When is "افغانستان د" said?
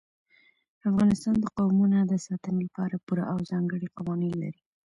0.89-1.45